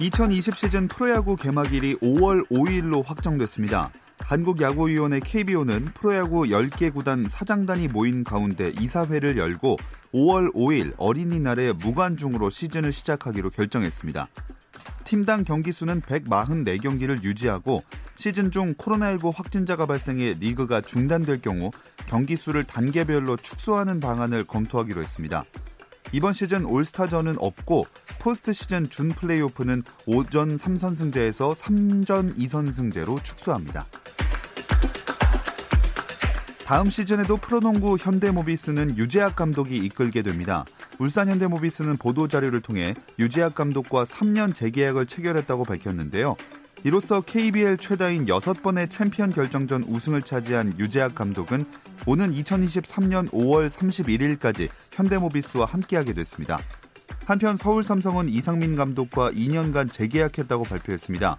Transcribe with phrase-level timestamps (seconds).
[0.00, 3.90] 2020 시즌 프로야구 개막일이 5월 5일로 확정됐습니다.
[4.20, 9.76] 한국야구위원회 KBO는 프로야구 10개 구단 사장단이 모인 가운데 이사회를 열고
[10.14, 14.26] 5월 5일 어린이날에 무관중으로 시즌을 시작하기로 결정했습니다.
[15.04, 17.82] 팀당 경기 수는 144경기를 유지하고
[18.16, 21.72] 시즌 중 코로나19 확진자가 발생해 리그가 중단될 경우
[22.06, 25.44] 경기 수를 단계별로 축소하는 방안을 검토하기로 했습니다.
[26.12, 27.86] 이번 시즌 올스타전은 없고
[28.20, 33.86] 포스트 시즌 준 플레이오프는 5전 3선승제에서 3전 2선승제로 축소합니다.
[36.64, 40.64] 다음 시즌에도 프로농구 현대모비스는 유재학 감독이 이끌게 됩니다.
[41.00, 46.36] 울산 현대모비스는 보도 자료를 통해 유재학 감독과 3년 재계약을 체결했다고 밝혔는데요.
[46.84, 51.64] 이로써 KBL 최다인 6번의 챔피언 결정전 우승을 차지한 유재학 감독은
[52.06, 56.58] 오는 2023년 5월 31일까지 현대모비스와 함께하게 됐습니다.
[57.24, 61.38] 한편 서울 삼성은 이상민 감독과 2년간 재계약했다고 발표했습니다.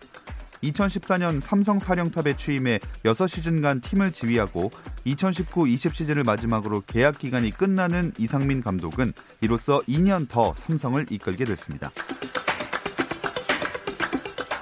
[0.63, 4.71] 2014년 삼성 사령탑에 취임해 6시즌간 팀을 지휘하고
[5.05, 11.91] 2019-20 시즌을 마지막으로 계약 기간이 끝나는 이상민 감독은 이로써 2년 더 삼성을 이끌게 됐습니다.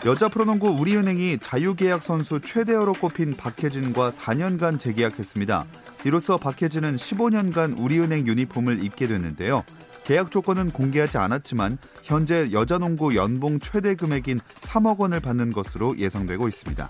[0.06, 5.66] 여자 프로농구 우리은행이 자유계약 선수 최대어로 꼽힌 박혜진과 4년간 재계약했습니다.
[6.06, 9.66] 이로써 박혜진은 15년간 우리은행 유니폼을 입게 됐는데요.
[10.10, 16.90] 계약 조건은 공개하지 않았지만 현재 여자농구 연봉 최대 금액인 3억 원을 받는 것으로 예상되고 있습니다.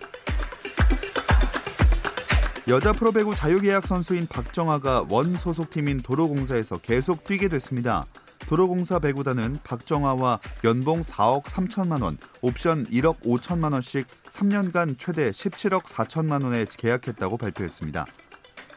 [2.69, 8.05] 여자 프로배구 자유계약 선수인 박정아가 원 소속팀인 도로공사에서 계속 뛰게 됐습니다.
[8.47, 16.45] 도로공사 배구단은 박정아와 연봉 4억 3천만 원, 옵션 1억 5천만 원씩 3년간 최대 17억 4천만
[16.45, 18.05] 원에 계약했다고 발표했습니다.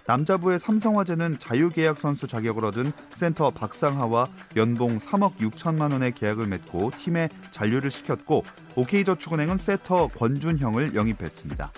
[0.06, 7.28] 남자부의 삼성화재는 자유계약 선수 자격을 얻은 센터 박상하와 연봉 3억 6천만 원의 계약을 맺고 팀에
[7.50, 11.72] 잔류를 시켰고 OK저축은행은 세터 권준형을 영입했습니다.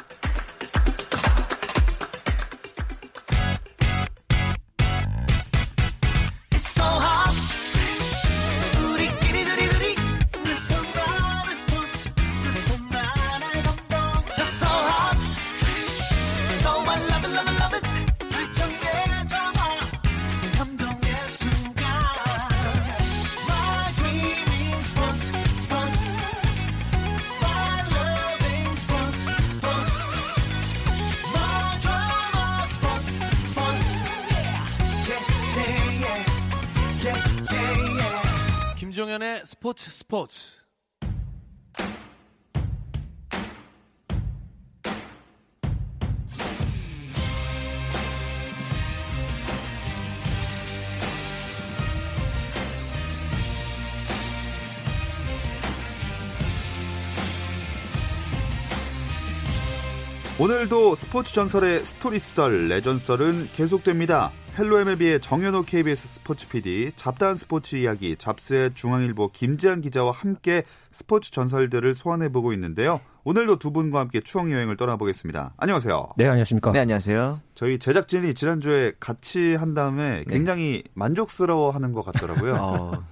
[60.45, 64.31] 오늘도 스포츠 전설의 스토리 썰, 레전 썰은 계속됩니다.
[64.59, 71.31] 헬로 MLB의 정현호 KBS 스포츠 PD, 잡다한 스포츠 이야기, 잡스의 중앙일보 김지한 기자와 함께 스포츠
[71.31, 73.01] 전설들을 소환해보고 있는데요.
[73.25, 75.55] 오늘도 두 분과 함께 추억 여행을 떠나보겠습니다.
[75.57, 76.11] 안녕하세요.
[76.19, 76.73] 네, 안녕하십니까.
[76.73, 77.41] 네, 안녕하세요.
[77.55, 80.35] 저희 제작진이 지난주에 같이 한 다음에 네.
[80.35, 82.55] 굉장히 만족스러워 하는 것 같더라고요.
[82.61, 83.05] 어,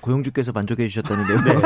[0.00, 1.38] 고용주께서 만족해 주셨다는데요.
[1.60, 1.62] 네.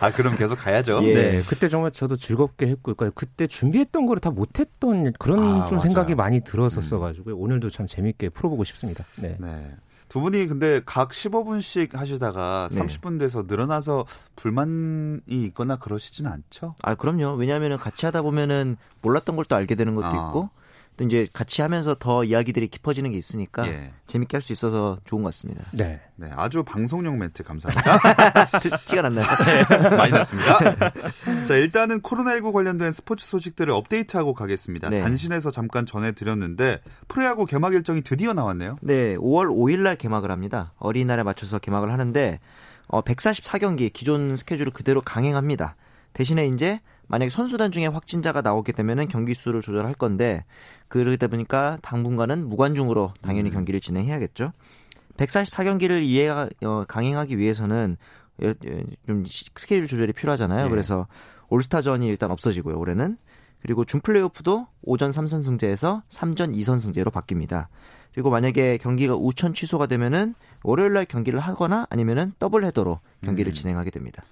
[0.00, 1.00] 아, 그럼 계속 가야죠.
[1.04, 1.14] 예.
[1.14, 5.76] 네, 그때 정말 저도 즐겁게 했고, 그러니까 그때 준비했던 거를 다 못했던 그런 아, 좀
[5.76, 5.80] 맞아요.
[5.80, 9.04] 생각이 많이 들었었어가지고 오늘도 참 재밌게 풀어보고 싶습니다.
[9.20, 9.36] 네.
[9.38, 9.76] 네.
[10.08, 12.80] 두 분이 근데 각 15분씩 하시다가 네.
[12.80, 14.04] 30분 돼서 늘어나서
[14.36, 16.76] 불만이 있거나 그러시진 않죠?
[16.82, 17.34] 아, 그럼요.
[17.34, 20.10] 왜냐하면 같이 하다 보면은 몰랐던 걸 또 알게 되는 것도 아.
[20.28, 20.50] 있고
[20.96, 23.92] 또 이제 같이 하면서 더 이야기들이 깊어지는 게 있으니까 예.
[24.06, 25.62] 재밌게 할 수 있어서 좋은 것 같습니다.
[25.72, 26.00] 네.
[26.16, 28.46] 네, 아주 방송용 멘트 감사합니다.
[28.60, 29.24] 티- 티가 났나요?
[29.96, 30.58] 많이 났습니다.
[31.48, 34.90] 자, 일단은 코로나19 관련된 스포츠 소식들을 업데이트하고 가겠습니다.
[34.90, 35.00] 네.
[35.02, 38.78] 단신에서 잠깐 전해드렸는데 프로야구 개막 일정이 드디어 나왔네요.
[38.82, 40.72] 네, 5월 5일 날 개막을 합니다.
[40.78, 42.38] 어린이날에 맞춰서 개막을 하는데
[42.86, 45.74] 어, 144경기 기존 스케줄을 그대로 강행합니다.
[46.12, 50.44] 대신에 이제 만약에 선수단 중에 확진자가 나오게 되면은 경기 수를 조절할 건데
[50.88, 53.54] 그러다 보니까 당분간은 무관중으로 당연히 음.
[53.54, 54.52] 경기를 진행해야겠죠.
[55.16, 57.96] 144경기를 이해 어, 강행하기 위해서는
[59.06, 60.66] 좀 시- 스케줄 조절이 필요하잖아요.
[60.66, 60.68] 예.
[60.68, 61.06] 그래서
[61.48, 62.78] 올스타전이 일단 없어지고요.
[62.78, 63.16] 올해는
[63.62, 67.68] 그리고 준 플레이오프도 오전 3선 승제에서 3전 2선 승제로 바뀝니다.
[68.12, 73.54] 그리고 만약에 경기가 우천 취소가 되면은 월요일 날 경기를 하거나 아니면은 더블 헤더로 경기를 음.
[73.54, 74.22] 진행하게 됩니다.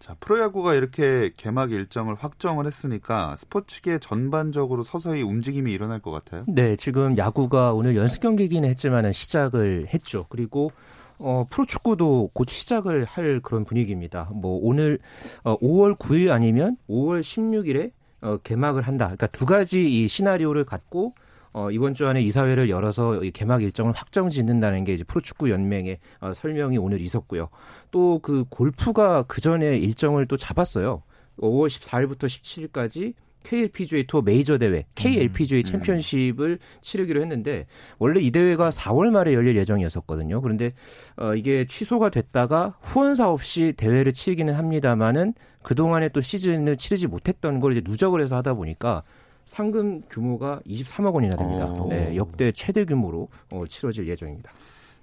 [0.00, 6.44] 자, 프로야구가 이렇게 개막 일정을 확정을 했으니까 스포츠계 전반적으로 서서히 움직임이 일어날 것 같아요.
[6.48, 10.24] 네, 지금 야구가 오늘 연습 경기이긴 했지만은 시작을 했죠.
[10.30, 10.72] 그리고
[11.18, 14.30] 어, 프로축구도 곧 시작을 할 그런 분위기입니다.
[14.32, 14.98] 뭐 오늘
[15.44, 17.92] 어, 5월 9일 아니면 5월 16일에
[18.22, 19.04] 어, 개막을 한다.
[19.04, 21.14] 그러니까 두 가지 이 시나리오를 갖고
[21.52, 25.98] 어, 이번 주 안에 이사회를 열어서 이 개막 일정을 확정 짓는다는 게 이제 프로축구 연맹의
[26.20, 27.48] 어, 설명이 오늘 있었고요.
[27.90, 31.02] 또 그 골프가 그 전에 일정을 또 잡았어요.
[31.38, 37.66] 5월 14일부터 17일까지 KLPGA 투어 메이저 대회 KLPGA 챔피언십을 치르기로 했는데
[37.98, 40.42] 원래 이 대회가 4월 말에 열릴 예정이었었거든요.
[40.42, 40.72] 그런데
[41.16, 45.32] 어, 이게 취소가 됐다가 후원사 없이 대회를 치르기는 합니다만은
[45.62, 49.02] 그 동안에 또 시즌을 치르지 못했던 걸 이제 누적을 해서 하다 보니까
[49.50, 51.66] 상금 규모가 23억 원이나 됩니다.
[51.66, 51.88] 오.
[51.88, 54.52] 네, 역대 최대 규모로 어, 치러질 예정입니다.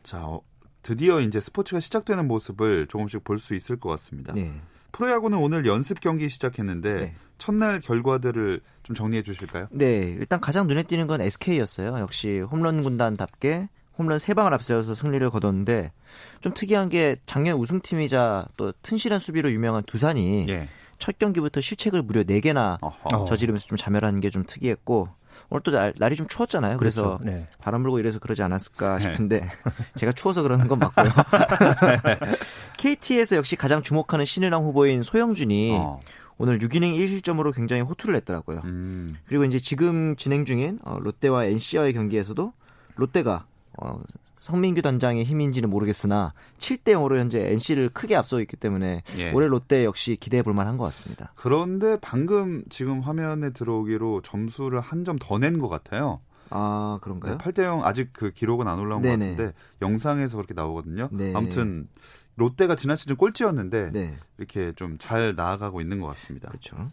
[0.03, 0.41] 자, 어,
[0.81, 4.33] 드디어 이제 스포츠가 시작되는 모습을 조금씩 볼 수 있을 것 같습니다.
[4.33, 4.53] 네.
[4.93, 7.15] 프로야구는 오늘 연습 경기 시작했는데 네.
[7.37, 9.67] 첫날 결과들을 좀 정리해 주실까요?
[9.71, 11.99] 네, 일단 가장 눈에 띄는 건 SK였어요.
[11.99, 13.67] 역시 홈런 군단답게
[13.97, 15.91] 홈런 세방을 앞세워서 승리를 거뒀는데
[16.39, 20.69] 좀 특이한 게 작년 우승팀이자 또 튼실한 수비로 유명한 두산이 예.
[20.97, 23.09] 첫 경기부터 실책을 무려 4개나 어허.
[23.17, 23.25] 어.
[23.25, 25.09] 저지르면서 좀 자멸하는 게 좀 특이했고
[25.49, 26.77] 오늘 또 날, 날이 좀 추웠잖아요.
[26.77, 27.23] 그래서 그렇죠.
[27.23, 27.45] 네.
[27.59, 29.11] 바람 불고 이래서 그러지 않았을까 네.
[29.11, 29.49] 싶은데
[29.95, 31.11] 제가 추워서 그러는 건 맞고요.
[32.77, 35.99] KT에서 역시 가장 주목하는 신인왕 후보인 소영준이 어.
[36.39, 38.61] 오늘 6이닝 1실점으로 굉장히 호투를 냈더라고요.
[38.65, 39.17] 음.
[39.27, 42.53] 그리고 이제 지금 진행 중인 어, 롯데와 NC와의 경기에서도
[42.95, 43.45] 롯데가
[43.79, 43.99] 어,
[44.47, 49.31] 성민규 단장의 힘인지는 모르겠으나 7대 0으로 현재 NC를 크게 앞서 있기 때문에 예.
[49.33, 51.33] 올해 롯데 역시 기대해 볼 만한 것 같습니다.
[51.35, 56.21] 그런데 방금 지금 화면에 들어오기로 점수를 한 점 더 낸 것 같아요.
[56.49, 57.37] 아 네, 그런가요?
[57.39, 59.17] 8대 0 아직 그 기록은 안 올라온 네네.
[59.17, 61.09] 것 같은데 영상에서 그렇게 나오거든요.
[61.11, 61.33] 네.
[61.35, 61.89] 아무튼
[62.35, 66.47] 롯데가 지난 시즌 꼴찌였는데 네, 이렇게 좀 잘 나아가고 있는 것 같습니다.
[66.47, 66.89] 그렇죠.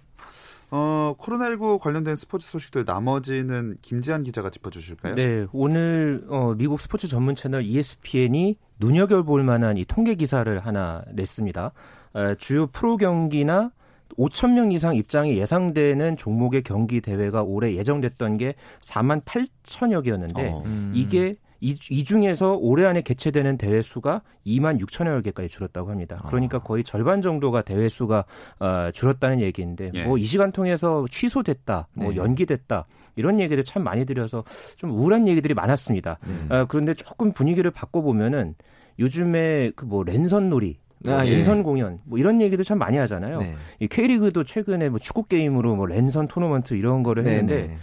[0.71, 5.15] 어, 코로나19 관련된 스포츠 소식들 나머지는 김지한 기자가 짚어주실까요?
[5.15, 11.73] 네, 오늘 어, 미국 스포츠 전문 채널 ESPN이 눈여겨볼 만한 이 통계 기사를 하나 냈습니다.
[12.15, 13.71] 어, 주요 프로 경기나
[14.19, 20.63] 5천 명 이상 입장이 예상되는 종목의 경기 대회가 올해 예정됐던 게 4만 8천여 개였는데 어.
[20.67, 20.93] 음.
[20.95, 21.35] 이게
[21.65, 26.23] 이, 이 중에서 올해 안에 개최되는 대회 수가 2만 6천여 개까지 줄었다고 합니다.
[26.29, 28.27] 그러니까 거의 절반 정도가 대회 수가
[28.61, 30.05] 어, 줄었다는 얘기인데 예.
[30.05, 32.17] 뭐이 시간 통해서 취소됐다, 뭐 네.
[32.17, 32.85] 연기됐다
[33.17, 34.45] 이런 얘기들 참 많이 들여서
[34.77, 36.19] 좀 우울한 얘기들이 많았습니다.
[36.27, 36.55] 네.
[36.55, 38.55] 아, 그런데 조금 분위기를 바꿔 보면은
[38.99, 41.33] 요즘에 그 뭐 랜선 놀이, 뭐 아, 예.
[41.33, 43.41] 랜선 공연 뭐 이런 얘기들 참 많이 하잖아요.
[43.41, 43.55] 네.
[43.81, 47.79] 이 K리그도 최근에 뭐 축구 게임으로 뭐 랜선 토너먼트 이런 거를 했는데 네,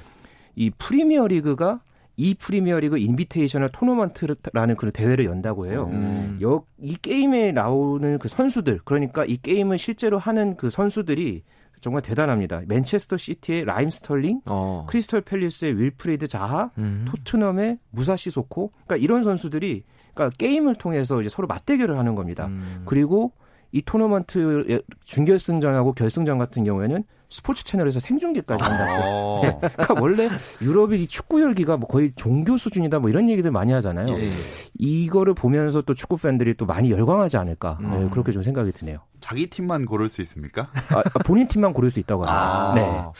[0.55, 1.81] 이 프리미어 리그가
[2.21, 5.89] 이 프리미어 리그 인비테이셔널 토너먼트라는 그런 대회를 연다고 해요.
[5.91, 6.37] 음.
[6.43, 11.41] 여, 이 게임에 나오는 그 선수들, 그러니까 이 게임을 실제로 하는 그 선수들이
[11.81, 12.61] 정말 대단합니다.
[12.67, 14.85] 맨체스터 시티의 라힘 스털링, 어.
[14.87, 17.05] 크리스털 팰리스의 윌프리드 자하, 음.
[17.07, 22.45] 토트넘의 무사 시소코, 그러니까 이런 선수들이 그러니까 게임을 통해서 이제 서로 맞대결을 하는 겁니다.
[22.45, 22.83] 음.
[22.85, 23.31] 그리고
[23.71, 28.91] 이 토너먼트 준결승전하고 결승전 같은 경우에는 스포츠 채널에서 생중계까지 한다고.
[29.03, 29.59] 어.
[29.73, 30.29] 그러니까 원래
[30.61, 34.19] 유럽의 이 축구 열기가 뭐 거의 종교 수준이다 뭐 이런 얘기들 많이 하잖아요.
[34.19, 34.29] 예.
[34.77, 38.09] 이거를 보면서 또 축구 팬들이 또 많이 열광하지 않을까 네, 음.
[38.09, 38.99] 그렇게 좀 생각이 드네요.
[39.21, 40.69] 자기 팀만 고를 수 있습니까?
[40.73, 42.71] 아, 본인 팀만 고를 수 있다고 합니다.
[42.71, 42.73] 아.
[42.75, 43.11] 네,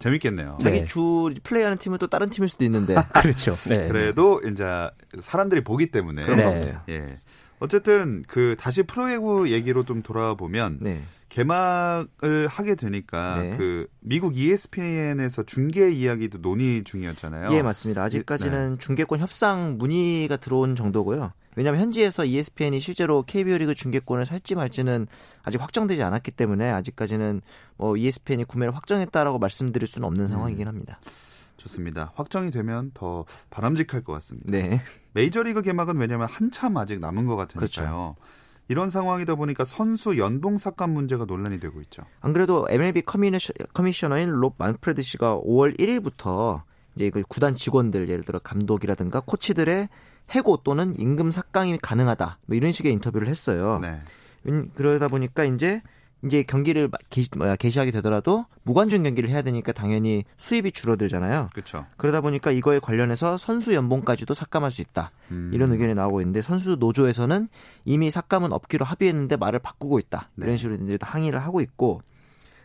[0.00, 0.58] 재밌겠네요.
[0.60, 0.86] 자기 네.
[0.86, 2.96] 주 플레이하는 팀은 또 다른 팀일 수도 있는데.
[3.22, 3.54] 그렇죠.
[3.68, 3.86] 네.
[3.86, 4.64] 그래도 이제
[5.20, 6.76] 사람들이 보기 때문에 네.
[6.88, 7.16] 예.
[7.60, 11.02] 어쨌든 그 다시 프로야구 얘기로 좀 돌아보면 네.
[11.34, 13.56] 개막을 하게 되니까 네.
[13.56, 17.52] 그 미국 ESPN에서 중계 이야기도 논의 중이었잖아요.
[17.52, 18.04] 예, 맞습니다.
[18.04, 21.32] 아직까지는 중계권 협상 문의가 들어온 정도고요.
[21.56, 25.08] 왜냐하면 현지에서 ESPN이 실제로 KBO 리그 중계권을 살지 말지는
[25.42, 27.42] 아직 확정되지 않았기 때문에 아직까지는
[27.78, 31.00] 뭐 ESPN이 구매를 확정했다라고 말씀드릴 수는 없는 상황이긴 합니다.
[31.56, 32.12] 좋습니다.
[32.14, 34.52] 확정이 되면 더 바람직할 것 같습니다.
[34.52, 34.80] 네.
[35.14, 37.58] 메이저리그 개막은 왜냐하면 한참 아직 남은 것 같으니까요.
[37.58, 38.16] 그렇죠.
[38.68, 42.02] 이런 상황이다 보니까 선수 연봉 삭감 문제가 논란이 되고 있죠.
[42.20, 46.62] 안 그래도 MLB 커미셔, 커미셔너인 롭 만프레드 씨가 5월 1일부터
[46.96, 49.88] 이제 그 구단 직원들 예를 들어 감독이라든가 코치들의
[50.30, 53.78] 해고 또는 임금 삭감이 가능하다 뭐 이런 식의 인터뷰를 했어요.
[53.82, 54.00] 네.
[54.48, 55.82] 음, 그러다 보니까 이제
[56.24, 61.50] 이제 경기를 개시, 뭐야, 개시하게 되더라도 무관중 경기를 해야 되니까 당연히 수입이 줄어들잖아요.
[61.52, 61.86] 그렇죠.
[61.96, 65.10] 그러다 보니까 이거에 관련해서 선수 연봉까지도 삭감할 수 있다.
[65.30, 65.50] 음.
[65.52, 67.48] 이런 의견이 나오고 있는데 선수 노조에서는
[67.84, 70.30] 이미 삭감은 없기로 합의했는데 말을 바꾸고 있다.
[70.36, 70.46] 네.
[70.46, 72.00] 이런 식으로 이제 항의를 하고 있고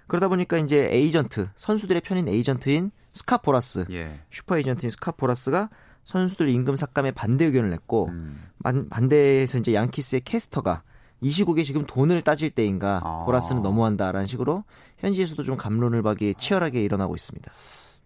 [0.08, 4.22] 그러다 보니까 이제 에이전트 선수들의 편인 에이전트인 스캇 보라스 예.
[4.29, 5.70] 슈퍼 에이전트인 스캇 보라스가
[6.03, 8.41] 선수들 임금 삭감에 반대 의견을 냈고 음.
[8.63, 10.84] 반, 반대해서 이제 양키스의 캐스터가
[11.22, 13.24] 이 시국에 지금 돈을 따질 때인가 아.
[13.26, 14.64] 보라스는 너무한다라는 식으로
[15.00, 17.52] 현지에서도 좀 갑론을박이 치열하게 일어나고 있습니다.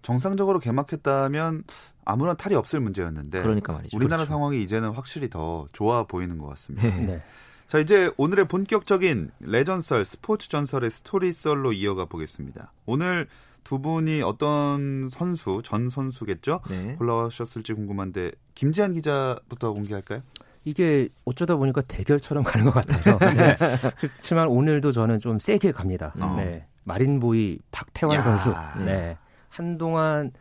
[0.02, 1.64] 정상적으로 개막했다면
[2.06, 3.96] 아무런 탈이 없을 문제였는데 그러니까 말이죠.
[3.98, 4.34] 우리나라 그렇죠.
[4.34, 6.88] 상황이 이제는 확실히 더 좋아 보이는 것 같습니다.
[6.90, 7.02] 네.
[7.02, 7.24] 네.
[7.68, 12.74] 자 이제 오늘의 본격적인 레전썰 스포츠 전설의 스토리썰로 이어가 보겠습니다.
[12.86, 13.28] 오늘
[13.64, 16.60] 두 분이 어떤 선수 전 선수겠죠?
[16.70, 16.96] 네.
[16.98, 20.22] 골라오셨을지 궁금한데 김지한 기자부터 공개할까요?
[20.66, 23.18] 이게 어쩌다 보니까 대결처럼 가는 것 같아서.
[23.20, 23.58] 네.
[24.00, 26.14] 그렇지만 오늘도 저는 좀 세게 갑니다.
[26.20, 26.36] 어.
[26.38, 26.66] 네.
[26.86, 28.22] 마린보이 박태환 야.
[28.22, 28.54] 선수.
[28.86, 29.18] 네.
[29.50, 30.32] 한동안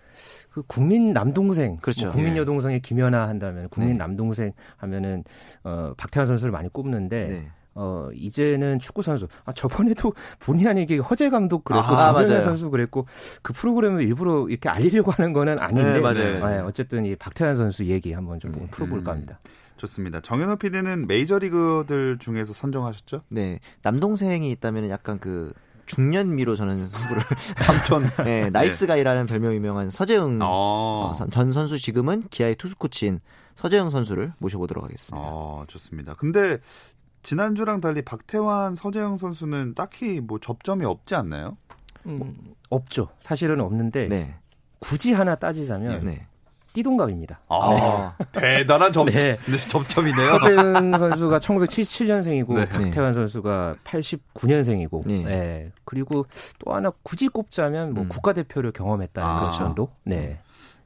[0.51, 2.07] 그 국민 남동생, 그렇죠.
[2.07, 2.41] 뭐 국민 예.
[2.41, 3.99] 여동생의 김연아 한다면 국민 네.
[3.99, 5.25] 남동생 하면은
[5.65, 7.51] 어 박태환 선수를 많이 꼽는데 네.
[7.75, 9.29] 어 이제는 축구 선수.
[9.45, 12.41] 아 저번에도 본의 아니게 허재 감독 그랬고 아, 맞아요.
[12.43, 13.07] 선수 그랬고
[13.43, 16.47] 그 프로그램을 일부러 이렇게 알리려고 하는 거는 아닌데 네, 맞아요.
[16.49, 18.67] 네, 어쨌든 이 박태환 선수 얘기 한번 좀 네.
[18.71, 19.15] 풀어볼까 음.
[19.15, 19.41] 합니다.
[19.79, 20.21] 좋습니다.
[20.21, 23.23] 정현호 PD는 메이저리거들 중에서 선정하셨죠?
[23.31, 23.59] 네.
[23.83, 25.53] 남동생이 있다면 약간 그
[25.87, 27.23] 중년미로 저는 승부를
[27.59, 28.07] 삼촌.
[28.25, 30.47] 네, nice guy라는 별명 유명한 서재응 어.
[31.11, 33.21] 어, 선- 전 선수 지금은 기아의 투수 코치인
[33.57, 35.17] 서재흥 선수를 모셔보도록 하겠습니다.
[35.21, 36.15] 어, 좋습니다.
[36.15, 36.59] 근데
[37.23, 41.57] 지난주랑 달리 박태환, 서재영 선수는 딱히 뭐 접점이 없지 않나요?
[42.07, 42.35] 음,
[42.69, 43.09] 없죠.
[43.21, 44.35] 사실은 없는데 네.
[44.81, 46.27] 굳이 하나 따지자면 네.
[46.73, 47.41] 띠동갑입니다.
[47.49, 49.37] 아, 대단한 접, 네.
[49.37, 50.39] 네, 접점이네요.
[50.39, 52.69] 서재은 선수가 1977년생이고 네.
[52.69, 55.23] 박태환 선수가 89년생이고 네.
[55.23, 55.73] 네.
[55.85, 56.27] 그리고
[56.59, 58.09] 또 하나 굳이 꼽자면 뭐 음.
[58.09, 59.51] 국가대표를 경험했다는 아.
[59.51, 60.41] 그 정도 네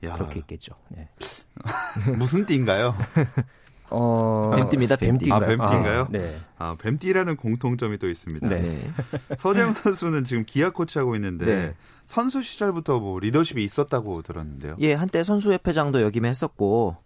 [0.05, 0.75] 야, 그렇게 있겠죠.
[0.89, 1.09] 네.
[2.19, 2.97] 무슨 띠인가요?
[3.91, 5.31] 어, 뱀띠입니다, 뱀띠.
[5.31, 6.01] 아, 뱀띠인가요?
[6.03, 6.37] 아, 네.
[6.59, 8.49] 아, 뱀띠라는 공통점이 또 있습니다.
[8.49, 8.57] 네.
[8.57, 8.91] 네.
[9.39, 11.75] 서재영 선수는 지금 기아 코치하고 있는데 네.
[12.05, 14.77] 선수 시절부터 뭐 리더십이 있었다고 들었는데요.
[14.81, 16.97] 예, 한때 선수협회장도 역임했었고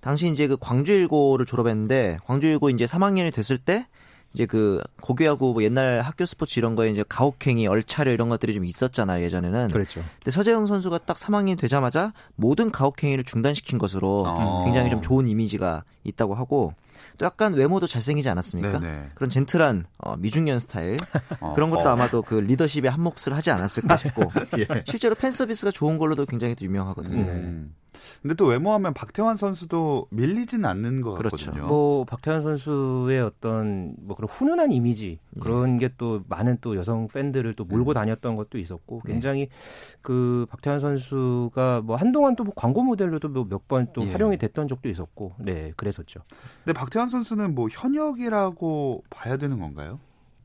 [0.00, 3.86] 당시 이제 그 광주일고를 졸업했는데 광주일고 이제 3학년이 됐을 때
[4.34, 8.64] 이제 그 고교야구 뭐 옛날 학교 스포츠 이런 거에 이제 가혹행위, 얼차려 이런 것들이 좀
[8.64, 9.68] 있었잖아요 예전에는.
[9.68, 10.02] 그렇죠.
[10.18, 14.64] 근데 서재영 선수가 딱 3학년이 되자마자 모든 가혹행위를 중단시킨 것으로 어.
[14.64, 16.74] 굉장히 좀 좋은 이미지가 있다고 하고
[17.16, 18.78] 또 약간 외모도 잘생기지 않았습니까?
[18.78, 19.10] 네네.
[19.14, 20.98] 그런 젠틀한 어, 미중년 스타일
[21.40, 21.92] 어, 그런 것도 어.
[21.92, 24.66] 아마도 그 리더십에 한 몫을 하지 않았을까 싶고 예.
[24.86, 27.22] 실제로 팬 서비스가 좋은 걸로도 굉장히 또 유명하거든요.
[27.22, 27.74] 음.
[28.22, 31.36] 근데 또 외모하면 박태환 선수도 밀리진 않는 것 그렇죠.
[31.36, 31.66] 같거든요.
[31.68, 35.40] 뭐 박태환 선수의 어떤 뭐 그런 훈훈한 이미지 예.
[35.40, 37.68] 그런 게 또 많은 또 여성 팬들을 또 음.
[37.68, 39.12] 몰고 다녔던 것도 있었고 네.
[39.12, 39.48] 굉장히
[40.00, 44.10] 그 박태환 선수가 뭐 한동안 또 광고 모델로도 뭐 몇번또 예.
[44.10, 46.20] 활용이 됐던 적도 있었고 네 그랬었죠.
[46.64, 49.98] 근데 박태환 선수는 뭐 현역이라고 봐야 되는 건가요?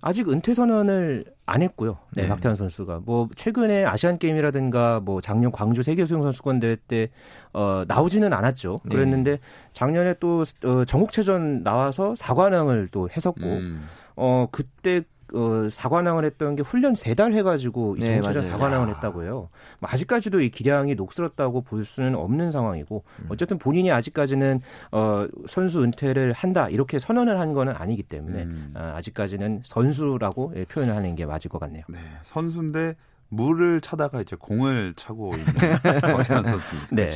[0.05, 1.97] 아직 은퇴 선언을 안 했고요.
[2.13, 2.27] 네, 네.
[2.27, 7.07] 박태환 선수가 뭐 최근에 아시안 게임이라든가 뭐 작년 광주 세계 수영 선수권 대회 때
[7.53, 8.79] 어, 나오지는 않았죠.
[8.83, 8.95] 네.
[8.95, 9.39] 그랬는데
[9.71, 13.87] 작년에 또 어, 전국체전 나와서 사관왕을 또 했었고 음.
[14.17, 15.03] 어 그때
[15.33, 18.51] 어 사관왕을 했던 게 훈련 세 달 해가지고 이 네, 전국체전 맞아요.
[18.51, 18.93] 사관왕을 야.
[18.95, 19.49] 했다고요.
[19.79, 23.25] 뭐 아직까지도 이 기량이 녹슬었다고 볼 수는 없는 상황이고 음.
[23.29, 24.61] 어쨌든 본인이 아직까지는
[24.91, 28.73] 어 선수 은퇴를 한다 이렇게 선언을 한 거는 아니기 때문에 음.
[28.75, 31.83] 아, 아직까지는 선수라고 예, 표현을 하는 게 맞을 것 같네요.
[31.89, 32.95] 네, 선수인데
[33.29, 35.45] 물을 차다가 이제 공을 차고 있는
[36.01, 36.87] 박태환 선수입니다.
[36.91, 37.09] 네.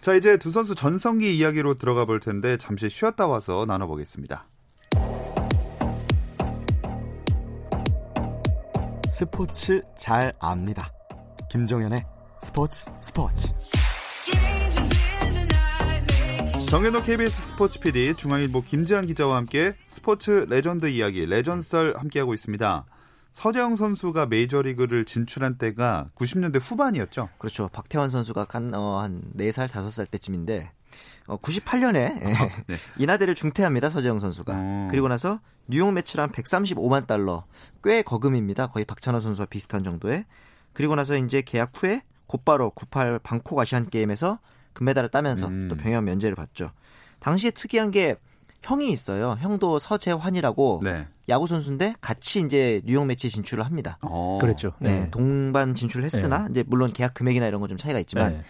[0.00, 4.46] 자, 이제 두 선수 전성기 이야기로 들어가 볼 텐데 잠시 쉬었다 와서 나눠보겠습니다.
[9.08, 10.92] 스포츠 잘 압니다.
[11.50, 12.04] 김종현의
[12.42, 13.48] 스포츠 스포츠.
[16.68, 22.84] 정현호 KBS 스포츠 PD, 중앙일보 김지한 기자와 함께 스포츠 레전드 이야기, 레전썰 함께하고 있습니다.
[23.32, 27.30] 서재영 선수가 메이저리그를 진출한 때가 90년대 후반이었죠.
[27.38, 27.68] 그렇죠.
[27.72, 30.70] 박태환 선수가 간, 어, 한 4살, 5살 때쯤인데,
[31.28, 31.92] 어, 98년에
[32.66, 32.76] 네.
[32.98, 33.88] 이나대를 중퇴합니다.
[33.90, 34.52] 서재영 선수가.
[34.56, 34.88] 어.
[34.90, 37.44] 그리고 나서 뉴욕 매치랑 135만 달러.
[37.84, 38.66] 꽤 거금입니다.
[38.68, 40.24] 거의 박찬호 선수와 비슷한 정도에.
[40.72, 44.38] 그리고 나서 이제 계약 후에 곧바로 98 방콕 아시안 게임에서
[44.72, 45.68] 금메달을 따면서 음.
[45.68, 46.70] 또 병역 면제를 받죠.
[47.20, 48.16] 당시에 특이한 게
[48.62, 49.36] 형이 있어요.
[49.40, 51.06] 형도 서재환이라고 네.
[51.28, 53.98] 야구 선수인데 같이 이제 뉴욕 매치 진출을 합니다.
[54.02, 54.38] 어.
[54.40, 54.72] 그랬죠.
[54.78, 58.38] 네, 동반 진출을 했으나 이제 물론 계약 금액이나 이런 건 좀 차이가 있지만 네.
[58.38, 58.42] 어,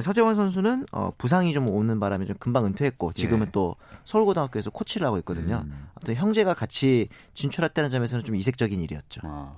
[0.00, 3.50] 서재원 선수는 어, 부상이 좀 오는 바람에 좀 금방 은퇴했고 지금은 예.
[3.52, 5.62] 또 서울고등학교에서 코치를 하고 있거든요.
[5.66, 5.88] 음.
[6.06, 9.20] 또 형제가 같이 진출했다는 점에서는 좀 이색적인 일이었죠.
[9.24, 9.56] 아.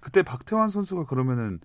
[0.00, 1.60] 그때 박태환 선수가 그러면은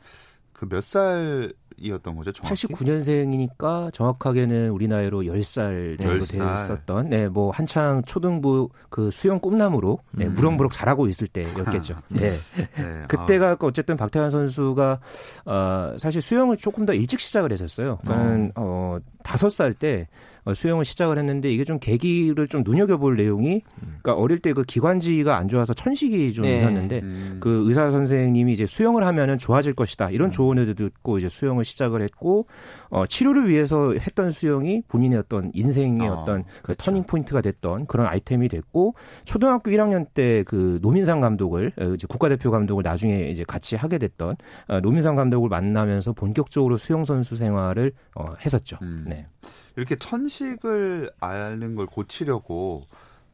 [0.54, 2.32] 그 몇 살 이었던 거죠?
[2.32, 2.68] 정확히?
[2.68, 6.68] 89년생이니까 정확하게는 우리 나이로 10살 정도 10살.
[6.68, 10.34] 됐었던 네, 뭐 한창 초등부 그 수영 꿈나무로 네, 음.
[10.34, 11.96] 무럭무럭 자라고 있을 때였겠죠.
[12.10, 12.38] 네.
[12.56, 13.04] 네.
[13.08, 15.00] 그때가 어쨌든 박태환 선수가
[15.46, 17.98] 어, 사실 수영을 조금 더 일찍 시작을 했었어요.
[18.02, 23.62] 그러니까 어, 다섯 살때 어, 수영을 시작을 했는데 이게 좀 계기를 좀 눈여겨볼 내용이
[24.02, 26.58] 그러니까 어릴 때 그 기관지가 안 좋아서 천식이 좀 네.
[26.58, 27.38] 있었는데 음.
[27.40, 32.48] 그 의사 선생님이 이제 수영을 하면은 좋아질 것이다 이런 조언을 듣고 이제 수영을 시작을 했고
[32.90, 36.84] 어, 치료를 위해서 했던 수영이 본인의 어떤 인생의 어, 어, 떤그 그렇죠.
[36.84, 42.52] 터닝 포인트가 됐던 그런 아이템이 됐고 초등학교 1학년 때 그 노민상 감독을 어, 이제 국가대표
[42.52, 44.36] 감독을 나중에 이제 같이 하게 됐던
[44.68, 48.78] 어, 노민상 감독을 만나면서 본격적으로 수영 선수 생활을 어, 했었죠.
[48.82, 49.06] 음.
[49.08, 49.28] 네.
[49.80, 52.84] 이렇게 천식을 앓는 걸 고치려고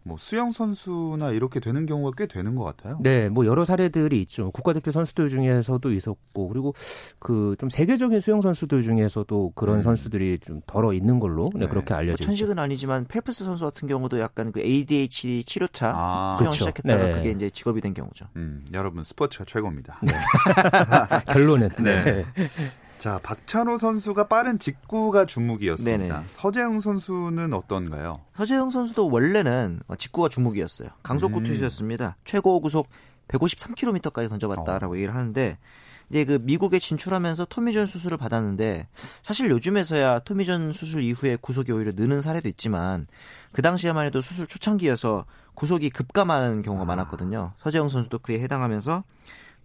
[0.08, 3.00] 뭐 수영 선수나 이렇게 되는 경우가 꽤 되는 것 같아요.
[3.02, 4.52] 네, 뭐 여러 사례들이 있죠.
[4.52, 6.75] 국가대표 선수들 중에서도 있었고 그리고
[7.20, 9.82] 그 좀 세계적인 수영 선수들 중에서도 그런 음.
[9.82, 11.68] 선수들이 좀 덜어 있는 걸로 네, 네.
[11.68, 12.25] 그렇게 뭐 알려져 있죠.
[12.25, 16.66] 천식은 아니지만 펠프스 선수 같은 경우도 약간 그 ADHD 치료차 아, 수영 그렇죠.
[16.66, 17.14] 시작했다가 네.
[17.14, 18.28] 그게 이제 직업이 된 경우죠.
[18.36, 20.00] 음, 여러분 스포츠가 최고입니다.
[21.34, 22.25] 결론은 네.
[22.98, 25.98] 자, 박찬호 선수가 빠른 직구가 주목이었습니다.
[25.98, 26.25] 네네.
[26.28, 28.22] 서재영 선수는 어떤가요?
[28.36, 30.90] 서재영 선수도 원래는 어, 직구가 주목이었어요.
[31.04, 31.44] 강속구 음.
[31.44, 32.18] 투수였습니다.
[32.24, 32.88] 최고 구속
[33.28, 35.58] 153km까지 던져봤다라고 얘기를 하는데
[36.10, 38.88] 이제 그 미국에 진출하면서 토미존 수술을 받았는데
[39.24, 43.08] 사실 요즘에서야 토미존 수술 이후에 구속이 오히려 느는 사례도 있지만
[43.52, 45.25] 그 당시에만 해도 수술 초창기여서
[45.56, 47.54] 구속이 급감하는 경우가 많았거든요.
[47.58, 49.04] 서재영 선수도 그에 해당하면서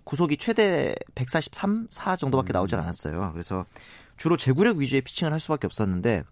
[0.05, 3.31] 구속이 최대 143, 4 정도밖에 나오질 않았어요.
[3.33, 3.65] 그래서
[4.17, 6.25] 주로 제구력 위주의 피칭을 할 수밖에 없었는데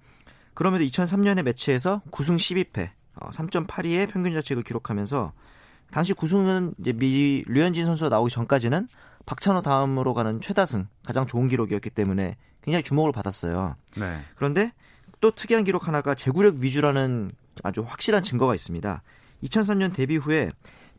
[0.54, 5.32] 그럼에도 2003년에 매치에서 9승 12패, 어, 3.82의 평균 자책을 기록하면서
[5.90, 8.88] 당시 9승은 이제 미 류현진 선수가 나오기 전까지는
[9.24, 13.76] 박찬호 다음으로 가는 최다승 가장 좋은 기록이었기 때문에 굉장히 주목을 받았어요.
[13.96, 14.18] 네.
[14.36, 14.72] 그런데
[15.20, 17.32] 또 특이한 기록 하나가 제구력 위주라는
[17.62, 19.02] 아주 확실한 증거가 있습니다.
[19.44, 20.50] 2003년 데뷔 후에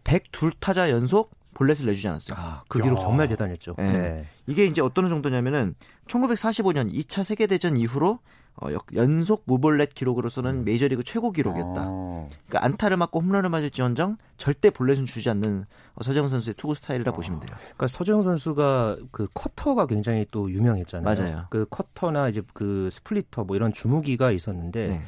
[0.04, 2.38] 102타자 연속 볼넷을 내주지 않았어요.
[2.40, 3.02] 아, 그 기록 야.
[3.02, 3.76] 정말 대단했죠.
[3.78, 3.92] 네.
[3.92, 4.26] 네.
[4.48, 5.76] 이게 이제 어떤 정도냐면은
[6.08, 8.20] 1945년 2차 세계 대전 이후로
[8.62, 11.82] 어, 역- 연속 무볼넷 기록으로서는 메이저리그 최고 기록이었다.
[11.86, 17.18] 어, 그러니까 안타를 맞고 홈런을 맞을지언정 절대 볼넷은 주지 않는 어, 서재응 선수의 투구 스타일이라고
[17.18, 17.58] 보시면 돼요.
[17.58, 21.16] 그러니까 서재응 선수가 그 커터가 굉장히 또 유명했잖아요.
[21.16, 21.46] 맞아요.
[21.50, 25.02] 그 커터나 이제 그 스플리터 뭐 이런 주무기가 있었는데 네.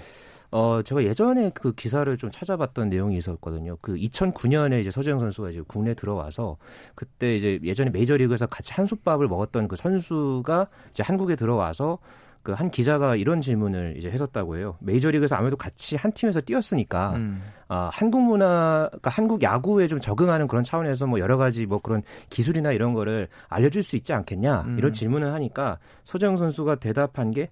[0.52, 3.78] 어 제가 예전에 그 기사를 좀 찾아봤던 내용이 있었거든요.
[3.82, 6.58] 그 2009년에 이제 서재응 선수가 이제 국내 들어와서
[6.96, 12.00] 그때 이제 예전에 메이저리그에서 같이 한솥밥을 먹었던 그 선수가 이제 한국에 들어와서
[12.44, 14.78] 그 한 기자가 이런 질문을 이제 했었다고 해요.
[14.80, 17.42] 메이저리그에서 아무래도 같이 한 팀에서 뛰었으니까 음.
[17.68, 22.02] 아, 한국 문화, 그러니까 한국 야구에 좀 적응하는 그런 차원에서 뭐 여러 가지 뭐 그런
[22.30, 24.78] 기술이나 이런 거를 알려줄 수 있지 않겠냐 음.
[24.78, 27.50] 이런 질문을 하니까 소정 선수가 대답한 게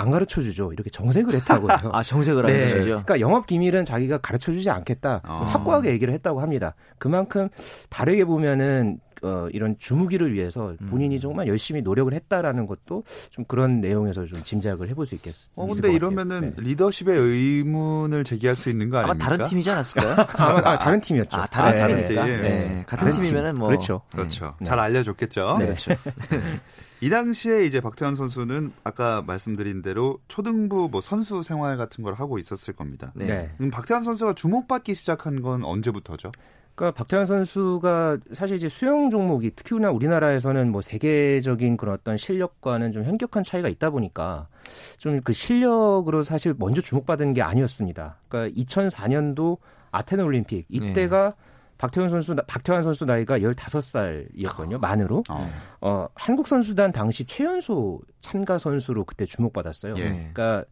[0.00, 0.72] 안 가르쳐 주죠.
[0.72, 1.68] 이렇게 정색을 했다고요.
[1.92, 2.52] 아 정색을 네.
[2.52, 2.84] 하는 거죠.
[2.84, 5.22] 그러니까 영업 기밀은 자기가 가르쳐 주지 않겠다.
[5.26, 5.46] 어.
[5.50, 6.74] 확고하게 얘기를 했다고 합니다.
[6.98, 7.48] 그만큼
[7.88, 10.88] 다르게 보면은 어, 이런 주무기를 위해서 음.
[10.88, 15.52] 본인이 정말 열심히 노력을 했다라는 것도 좀 그런 내용에서 좀 짐작을 해볼 수 있겠습니다.
[15.54, 19.30] 어, 근데 이러면은 리더십의 의문을 제기할 수 있는 거 아마 아닙니까?
[19.30, 20.16] 다른 팀이지 않았을까요?
[20.38, 21.36] 아마 아, 다른 팀이었죠.
[21.36, 22.04] 아 다른 네.
[22.04, 22.28] 팀이니까.
[22.28, 22.36] 예.
[22.36, 22.84] 네.
[22.86, 23.22] 같은 다른 팀.
[23.22, 24.02] 팀이면은 뭐 그렇죠.
[24.10, 24.54] 그렇죠.
[24.60, 24.66] 네.
[24.66, 25.56] 잘 알려줬겠죠.
[25.58, 25.66] 네.
[25.66, 25.94] 그렇죠.
[27.02, 32.38] 이 당시에 이제 박태환 선수는 아까 말씀드린 대로 초등부 뭐 선수 생활 같은 걸 하고
[32.38, 33.12] 있었을 겁니다.
[33.14, 33.26] 네.
[33.26, 33.50] 네.
[33.56, 36.30] 그럼 박태환 선수가 주목받기 시작한 건 언제부터죠?
[36.80, 43.04] 그러니까 박태환 선수가 사실 이제 수영 종목이 특히나 우리나라에서는 뭐 세계적인 그런 어떤 실력과는 좀
[43.04, 44.48] 현격한 차이가 있다 보니까
[44.98, 48.16] 좀 그 실력으로 사실 먼저 주목받은 게 아니었습니다.
[48.28, 49.58] 그러니까 2004년도
[49.90, 51.34] 아테네 올림픽 이때가
[51.76, 54.80] 박태환 선수 박태환 선수 나이가 15살이었거든요.
[54.80, 55.22] 만으로.
[55.28, 55.50] 어.
[55.82, 59.96] 어, 한국 선수단 당시 최연소 참가 선수로 그때 주목받았어요.
[59.98, 60.02] 예.
[60.02, 60.64] 그러니까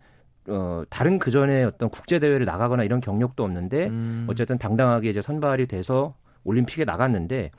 [0.49, 4.27] 어, 다른 그 전에 어떤 국제 대회를 나가거나 이런 경력도 없는데 음.
[4.29, 7.51] 어쨌든 당당하게 이제 선발이 돼서 올림픽에 나갔는데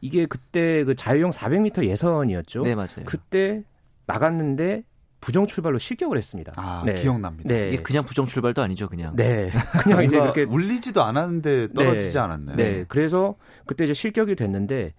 [0.00, 2.62] 이게 그때 그 자유형 400m 예선이었죠.
[2.62, 3.04] 네 맞아요.
[3.04, 3.62] 그때
[4.06, 4.84] 나갔는데
[5.20, 6.52] 부정 출발로 실격을 했습니다.
[6.56, 6.94] 아, 네.
[6.94, 7.48] 기억납니다.
[7.48, 7.68] 네.
[7.68, 9.14] 이게 그냥 부정 출발도 아니죠, 그냥.
[9.16, 9.50] 네.
[9.82, 12.18] 그냥 이제 그렇게 울리지도 않았는데 떨어지지 네.
[12.18, 12.56] 않았나요?
[12.56, 12.84] 네.
[12.88, 14.94] 그래서 그때 이제 실격이 됐는데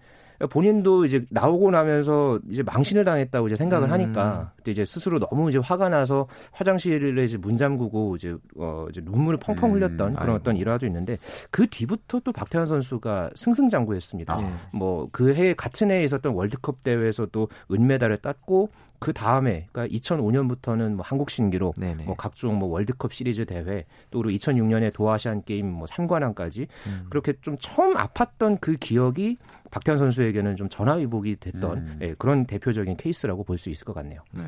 [0.50, 3.92] 본인도 이제 나오고 나면서 이제 망신을 당했다고 이제 생각을 음.
[3.92, 9.00] 하니까 그때 이제 스스로 너무 이제 화가 나서 화장실에 이제 문 잠그고 이제 어 이제
[9.04, 10.32] 눈물을 펑펑 음, 흘렸던 그런 아이고.
[10.32, 11.18] 어떤 일화도 있는데
[11.50, 14.34] 그 뒤부터 또 박태환 선수가 승승장구했습니다.
[14.34, 14.40] 아.
[14.40, 14.52] 네.
[14.72, 18.70] 뭐그 해 같은 해에 있었던 월드컵 대회에서도 은메달을 땄고
[19.02, 22.04] 그 다음에 그러니까 2005년부터는 뭐 한국 신기록, 네네.
[22.04, 27.06] 뭐 각종 뭐 월드컵 시리즈 대회, 또 그리고 2006년에 도아시안 게임 뭐 3관왕까지 음.
[27.10, 29.38] 그렇게 좀 처음 아팠던 그 기억이
[29.72, 31.98] 박태환 선수에게는 좀 전화위복이 됐던 음.
[32.02, 34.20] 예, 그런 대표적인 케이스라고 볼 수 있을 것 같네요.
[34.32, 34.42] 네.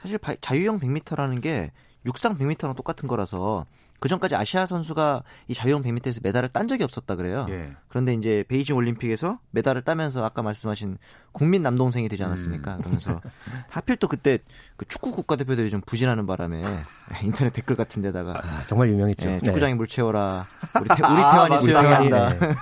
[0.00, 1.70] 사실 바- 자유형 100m라는 게
[2.06, 3.66] 육상 100m랑 똑같은 거라서
[4.00, 7.46] 그 전까지 아시아 선수가 이 자유형 100m에서 메달을 딴 적이 없었다 그래요.
[7.48, 7.70] 예.
[7.88, 10.98] 그런데 이제 베이징 올림픽에서 메달을 따면서 아까 말씀하신
[11.32, 12.76] 국민 남동생이 되지 않았습니까?
[12.78, 13.20] 그러면서
[13.70, 14.40] 하필 또 그때
[14.76, 16.60] 그 축구 국가대표들이 좀 부진하는 바람에
[17.24, 19.26] 인터넷 댓글 같은 데다가 아, 정말 유명했죠.
[19.26, 19.40] 예, 네.
[19.40, 20.44] 축구장에 물 채워라.
[20.78, 21.60] 우리, 태, 우리 아, 태환이 맞아요.
[21.62, 22.38] 수영해야 태환이, 한다.
[22.38, 22.54] 네.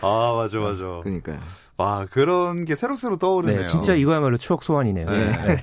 [0.00, 1.00] 아 맞아 맞아.
[1.02, 1.40] 그러니까요.
[1.76, 3.58] 와 그런 게 새록새록 떠오르네요.
[3.60, 5.10] 네, 진짜 이거야말로 추억 소환이네요.
[5.10, 5.32] 네.
[5.32, 5.60] 네.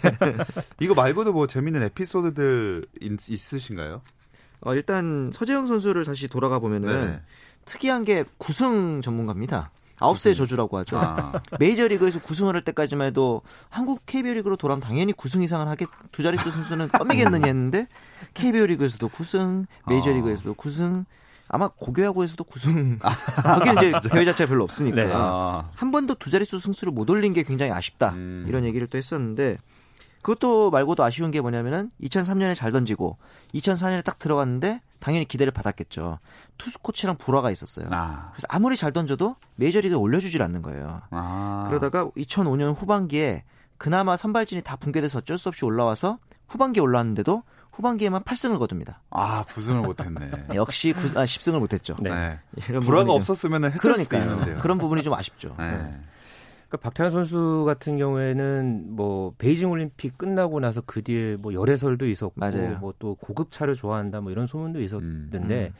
[0.81, 4.01] 이거 말고도 뭐 재밌는 에피소드들 있, 있으신가요?
[4.61, 7.21] 어, 일단 서재영 선수를 다시 돌아가 보면은 네.
[7.65, 9.71] 특이한 게 구승 전문가입니다.
[9.99, 10.97] 아홉 수의 저주라고 하죠.
[10.97, 16.23] 아, 메이저리그에서 구승을 할 때까지만 해도 한국 KBO 리그로 돌아오면 당연히 구승 이상을 하겠 두
[16.23, 17.87] 자릿수 선수는 껌이겠느냐 했는데
[18.33, 21.05] KBO 리그에서도 구승, 메이저리그에서도 구승,
[21.47, 22.97] 아마 고교야구에서도 구승.
[23.43, 25.11] 거기는 이제 대회 자체가 별로 없으니까 네.
[25.13, 28.11] 아, 한 번도 두 자릿수 승수를 못 올린 게 굉장히 아쉽다.
[28.11, 28.45] 음.
[28.47, 29.57] 이런 얘기를 또 했었는데
[30.21, 33.17] 그것도 말고도 아쉬운 게 뭐냐면은 2003년에 잘 던지고
[33.53, 36.19] 2004년에 딱 들어갔는데 당연히 기대를 받았겠죠.
[36.57, 37.87] 투수 코치랑 불화가 있었어요.
[37.91, 41.01] 아, 그래서 아무리 잘 던져도 메이저리그에 올려주질 않는 거예요.
[41.09, 41.65] 아.
[41.67, 43.43] 그러다가 2005년 후반기에
[43.77, 49.01] 그나마 선발진이 다 붕괴돼서 어쩔 수 없이 올라와서 후반기에 올라왔는데도 후반기에만 8승을 거둡니다.
[49.09, 50.29] 아 부승을 못했네.
[50.53, 51.95] 역시 구, 아, 10승을 못했죠.
[51.99, 52.37] 네.
[52.51, 52.79] 네.
[52.79, 54.59] 불화가 없었으면 했을 그러니까요.
[54.59, 55.55] 그런 부분이 좀 아쉽죠.
[55.57, 55.99] 네.
[56.71, 62.39] 그러니까 박태환 선수 같은 경우에는 뭐 베이징 올림픽 끝나고 나서 그 뒤에 뭐 열애설도 있었고.
[62.79, 65.73] 뭐 또 고급 차를 좋아한다 뭐 이런 소문도 있었는데 음.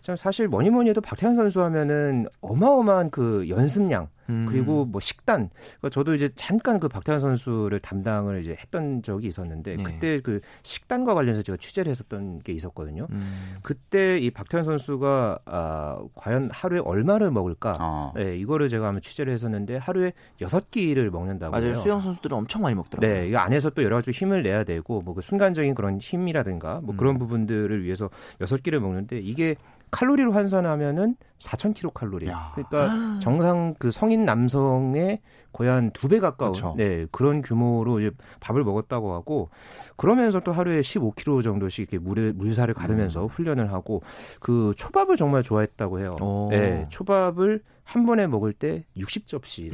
[0.00, 4.46] 참 사실 뭐니 뭐니 해도 박태환 선수 하면은 어마어마한 그 연습량 음.
[4.48, 9.76] 그리고 뭐 식단 그러니까 저도 이제 잠깐 그 박태환 선수를 담당을 이제 했던 적이 있었는데
[9.76, 9.82] 네.
[9.82, 13.06] 그때 그 식단과 관련해서 제가 취재를 했었던 게 있었거든요.
[13.10, 13.56] 음.
[13.62, 17.76] 그때 이 박태환 선수가 아, 과연 하루에 얼마를 먹을까?
[17.78, 18.12] 어.
[18.16, 21.74] 네, 이거를 제가 한번 취재를 했었는데 하루에 여섯 끼를 먹는다고 맞아요.
[21.74, 23.12] 수영 선수들은 엄청 많이 먹더라고요.
[23.12, 26.94] 네, 이 안에서 또 여러 가지 힘을 내야 되고 뭐 그 순간적인 그런 힘이라든가 뭐
[26.94, 27.18] 그런 음.
[27.18, 28.08] 부분들을 위해서
[28.40, 29.56] 여섯 끼를 먹는데 이게
[29.90, 32.26] 칼로리로 환산하면은 4,000kcal 칼로리.
[32.28, 32.52] 야.
[32.54, 35.20] 그러니까 정상 그 성인 남성의
[35.52, 36.74] 거의 한 두 배 가까운 그쵸.
[36.76, 39.50] 네, 그런 규모로 이제 밥을 먹었다고 하고
[39.96, 44.02] 그러면서 또 하루에 15kg 정도씩 이렇게 물에 물살을 가르면서 훈련을 하고
[44.40, 46.16] 그 초밥을 정말 좋아했다고 해요.
[46.20, 46.48] 오.
[46.50, 49.70] 네, 초밥을 한 번에 먹을 때 60접시,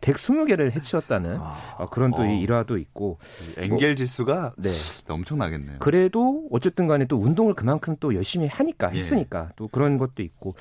[0.00, 1.56] 120개를 해치웠다는 아.
[1.78, 2.26] 어, 그런 또 어.
[2.26, 3.18] 이 일화도 있고.
[3.56, 4.70] 엔겔 지수가 네.
[5.06, 5.78] 엄청나겠네요.
[5.78, 8.96] 그래도 어쨌든 간에 또 운동을 그만큼 또 열심히 하니까 예.
[8.96, 10.56] 했으니까 또 그런 것도 있고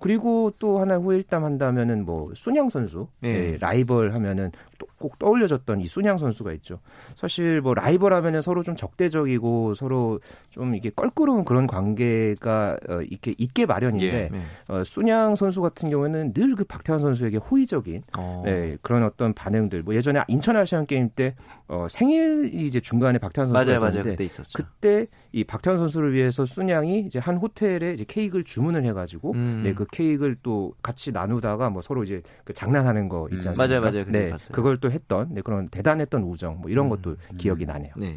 [0.00, 3.28] 그리고 또 하나 후일담 한다면은 뭐 순양 선수 예.
[3.28, 6.78] 예, 라이벌 하면은 또 꼭 떠올려졌던 이 순양 선수가 있죠.
[7.16, 13.34] 사실 뭐 라이벌 하면은 서로 좀 적대적이고 서로 좀 이게 껄끄러운 그런 관계가 어, 이렇게
[13.38, 14.40] 있게 마련인데 네.
[14.68, 18.42] 어, 순양 선수 같은 경우에는 늘 그 박태환 선수에게 호의적인 어.
[18.44, 19.82] 네, 그런 어떤 반응들.
[19.84, 21.34] 뭐 예전에 인천 아시안 게임 때
[21.68, 24.02] 어, 생일이 이제 중간에 박태환 선수가 맞아요, 맞아요.
[24.10, 24.50] 그때 있었죠.
[24.52, 29.62] 그때 이 박태환 선수를 위해서 순양이 이제 한 호텔에 이제 케이크를 주문을 해가지고 음.
[29.62, 33.50] 네, 그 케이크를 또 같이 나누다가 뭐 서로 이제 그 장난하는 거 있지 음.
[33.50, 33.66] 않습니까?
[33.66, 34.04] 맞아요, 맞아요.
[34.04, 34.54] 그거 네, 봤어요.
[34.54, 37.92] 그걸 또 했던 네, 그런 대단했던 우정 뭐 이런 것도 기억이 나네요.
[37.96, 38.16] 네.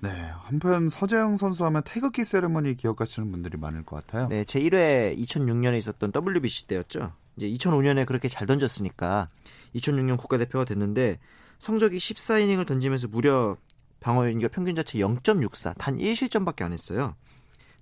[0.00, 4.28] 네, 한편 서재영 선수 하면 태극기 세레머니 기억하시는 분들이 많을 것 같아요.
[4.28, 7.12] 네, 제 1회 2006년에 있었던 WBC 때였죠.
[7.36, 9.28] 이제 2005년에 그렇게 잘 던졌으니까
[9.74, 11.18] 2006년 국가대표가 됐는데
[11.58, 13.56] 성적이 14이닝을 던지면서 무려
[14.00, 17.14] 방어 연결 평균 자체 0.64, 단 1실점밖에 안 했어요.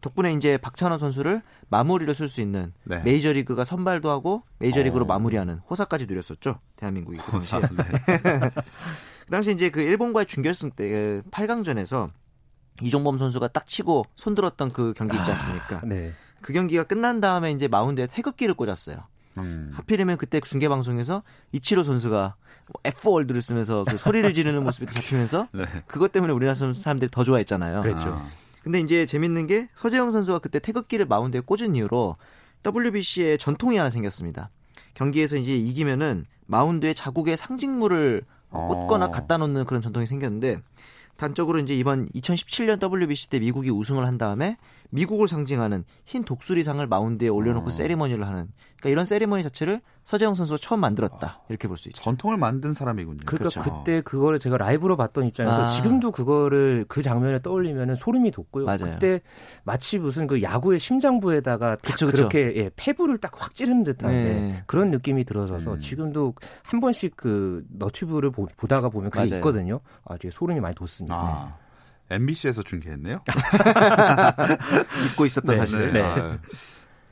[0.01, 3.03] 덕분에 이제 박찬호 선수를 마무리로 쓸 수 있는 네.
[3.05, 5.07] 메이저리그가 선발도 하고 메이저리그로 어.
[5.07, 6.59] 마무리하는 호사까지 누렸었죠.
[6.77, 7.61] 대한민국이 그 당시에.
[7.61, 7.67] 네.
[9.25, 12.11] 그 당시 이제 그 일본과의 준결승 때 8강전에서
[12.83, 15.81] 이종범 선수가 딱 치고 손들었던 그 경기 있지 않습니까?
[15.85, 16.13] 네.
[16.43, 18.99] 그 경기가 끝난 다음에 이제 마운드에 태극기를 꽂았어요.
[19.39, 19.71] 음.
[19.75, 25.49] 하필이면 그때 중계 방송에서 이치로 선수가 뭐 F 월드를 쓰면서 그 소리를 지르는 모습이 잡히면서
[25.53, 25.65] 네.
[25.87, 27.83] 그것 때문에 우리나라 사람들이 더 좋아했잖아요.
[27.83, 28.09] 그랬죠.
[28.09, 28.29] 아,
[28.63, 32.17] 근데 이제 재밌는 게 서재영 선수가 그때 태극기를 마운드에 꽂은 이후로
[32.67, 34.51] WBC에 전통이 하나 생겼습니다.
[34.95, 38.69] 경기에서 이제 이기면은 마운드에 자국의 상징물을 어.
[38.69, 40.63] 꽂거나 갖다 놓는 그런 전통이 생겼는데
[41.17, 44.57] 단적으로 이제 이번 2017년 WBC 때 미국이 우승을 한 다음에
[44.91, 47.71] 미국을 상징하는 흰 독수리상을 마운드에 올려놓고 어.
[47.71, 48.49] 세리머니를 하는
[48.81, 52.03] 그러니까 이런 세리머니 자체를 서재영 선수가 처음 만들었다 이렇게 볼 수 있죠.
[52.03, 53.19] 전통을 만든 사람이군요.
[53.25, 53.63] 그러니까 그렇죠.
[53.63, 55.67] 그때 그거를 제가 라이브로 봤던 입장에서 아.
[55.69, 58.67] 지금도 그거를 그 장면을 떠올리면 소름이 돋고요.
[58.67, 58.79] 맞아요.
[58.93, 59.21] 그때
[59.65, 62.29] 마치 무슨 그 야구의 심장부에다가 딱 그쵸, 그쵸.
[62.29, 64.25] 그렇게 예, 폐부를 딱 확 찌르는 듯한 네.
[64.25, 65.79] 네, 그런 느낌이 들어서서 음.
[65.81, 69.37] 지금도 한 번씩 그 너튜브를 보, 다가 보면 그게 맞아요.
[69.41, 69.81] 있거든요.
[70.05, 71.04] 아, 되게 소름이 많이 돋습니다.
[71.11, 71.57] 아,
[72.11, 73.23] MBC에서 중계했네요.
[75.11, 75.93] 잊고 있었던 네, 사실.
[75.93, 76.03] 네.
[76.03, 76.39] 아,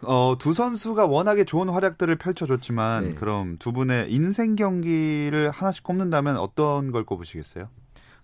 [0.03, 3.15] 어, 두 선수가 워낙에 좋은 활약들을 펼쳐줬지만 네.
[3.15, 7.69] 그럼 두 분의 인생 경기를 하나씩 꼽는다면 어떤 걸 꼽으시겠어요?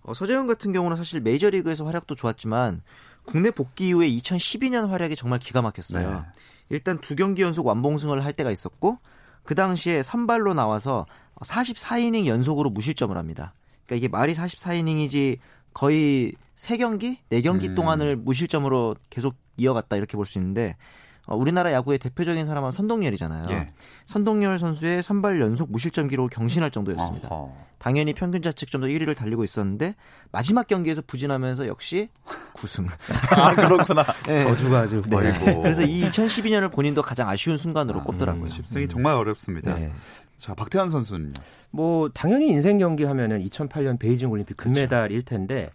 [0.03, 2.81] 어, 서재영 같은 경우는 사실 메이저리그에서 활약도 좋았지만
[3.25, 6.09] 국내 복귀 이후에 2012년 활약이 정말 기가 막혔어요.
[6.09, 6.19] 네.
[6.69, 8.97] 일단 두 경기 연속 완봉승을 할 때가 있었고
[9.43, 11.05] 그 당시에 선발로 나와서
[11.41, 13.53] 44이닝 연속으로 무실점을 합니다.
[13.85, 15.39] 그러니까 이게 말이 44이닝이지
[15.73, 17.75] 거의 3경기, 4경기 음.
[17.75, 20.77] 동안을 무실점으로 계속 이어갔다 이렇게 볼 수 있는데 어,
[21.35, 23.43] 우리나라 야구의 대표적인 사람은 선동열이잖아요.
[23.51, 23.69] 예.
[24.05, 27.27] 선동열 선수의 선발 연속 무실점 기록을 경신할 정도였습니다.
[27.29, 27.69] 어허.
[27.77, 29.95] 당연히 평균 자책점도 1위를 달리고 있었는데
[30.31, 32.09] 마지막 경기에서 부진하면서 역시
[32.53, 32.87] 9승.
[33.37, 34.05] 아, 그렇구나.
[34.27, 34.39] 네.
[34.39, 35.17] 저주가 아주 네.
[35.17, 35.61] 아이고.
[35.61, 38.45] 그래서 이 2012년을 본인도 가장 아쉬운 순간으로 꼽더라고요.
[38.45, 39.75] 음, 십승이 정말 어렵습니다.
[39.75, 39.91] 네.
[40.37, 41.33] 자, 박태환 선수는요.
[41.71, 45.69] 뭐 당연히 인생 경기 하면은 2008년 베이징 올림픽 금메달일 텐데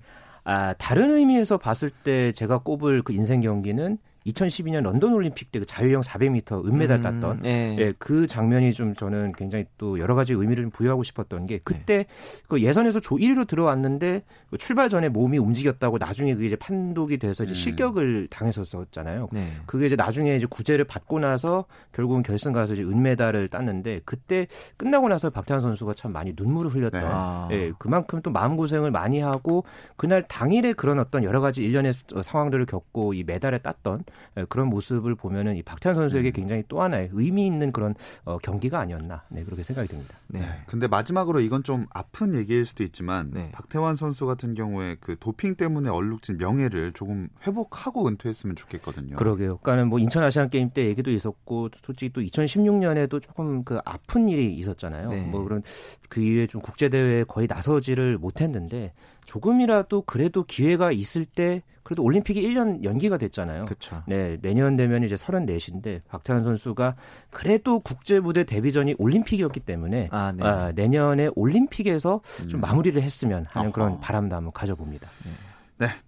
[0.44, 5.66] 아 다른 의미에서 봤을 때 제가 꼽을 그 인생 경기는 2012년 런던 올림픽 때 그
[5.66, 7.76] 자유형 400m 은메달 땄던 네.
[7.78, 12.06] 예, 그 장면이 좀 저는 굉장히 또 여러 가지 의미를 좀 부여하고 싶었던 게 그때
[12.48, 17.44] 그 예선에서 조 1위로 들어왔는데 그 출발 전에 몸이 움직였다고 나중에 그게 이제 판독이 돼서
[17.44, 17.54] 이제 음.
[17.54, 19.28] 실격을 당했었잖아요.
[19.32, 19.48] 네.
[19.66, 25.08] 그게 이제 나중에 이제 구제를 받고 나서 결국은 결승 가서 이제 은메달을 땄는데 그때 끝나고
[25.08, 27.06] 나서 박태환 선수가 참 많이 눈물을 흘렸던 네.
[27.10, 27.48] 아.
[27.52, 29.64] 예, 그만큼 또 마음 고생을 많이 하고
[29.96, 34.13] 그날 당일에 그런 어떤 여러 가지 일련의 어, 상황들을 겪고 이 메달을 땄던 예,
[34.48, 39.22] 그런 모습을 보면은 이 박태환 선수에게 굉장히 또 하나의 의미 있는 그런 어, 경기가 아니었나
[39.28, 40.14] 네, 그렇게 생각이 듭니다.
[40.28, 40.40] 네.
[40.40, 40.46] 네.
[40.66, 43.50] 근데 마지막으로 이건 좀 아픈 얘기일 수도 있지만 네.
[43.52, 49.16] 박태환 선수 같은 경우에 그 도핑 때문에 얼룩진 명예를 조금 회복하고 은퇴했으면 좋겠거든요.
[49.16, 49.58] 그러게요.
[49.58, 54.54] 그러니까는 뭐 인천 아시안 게임 때 얘기도 있었고 솔직히 또 2016년에도 조금 그 아픈 일이
[54.54, 55.08] 있었잖아요.
[55.08, 55.20] 네.
[55.22, 55.62] 뭐 그런
[56.08, 58.92] 그 이후에 좀 국제 대회에 거의 나서지를 못했는데
[59.24, 63.66] 조금이라도 그래도 기회가 있을 때 그래도 올림픽이 1년 연기가 됐잖아요.
[63.66, 64.02] 그렇죠.
[64.06, 66.96] 네, 내년 되면 이제 34인데 박태환 선수가
[67.30, 70.42] 그래도 국제 무대 데뷔전이 올림픽이었기 때문에 아, 네.
[70.42, 72.60] 아, 내년에 올림픽에서 좀 음.
[72.60, 74.00] 마무리를 했으면 하는 그런 어허.
[74.00, 75.08] 바람도 한번 가져봅니다.
[75.24, 75.30] 네,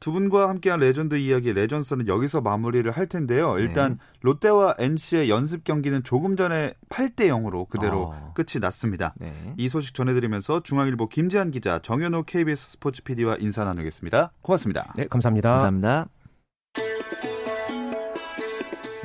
[0.01, 3.59] 두 분과 함께한 레전드 이야기 레전썰은 여기서 마무리를 할 텐데요.
[3.59, 3.99] 일단 네.
[4.23, 8.33] 롯데와 NC의 연습 경기는 조금 전에 8대 0으로 그대로 어.
[8.35, 9.15] 끝이 났습니다.
[9.19, 9.55] 네.
[9.57, 14.33] 이 소식 전해드리면서 중앙일보 김지한 기자, 정현호 KBS 스포츠 PD와 인사 나누겠습니다.
[14.43, 14.93] 고맙습니다.
[14.97, 15.51] 네, 감사합니다.
[15.51, 16.09] 감사합니다.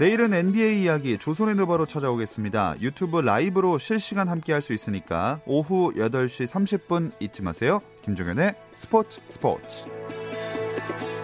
[0.02, 2.78] 내일은 NBA 이야기 조선의 느바로 찾아오겠습니다.
[2.82, 7.82] 유튜브 라이브로 실시간 함께할 수 있으니까 오후 8시 30분 잊지 마세요.
[8.02, 9.86] 김종현의 스포츠 스포츠.
[10.90, 11.12] Mexican.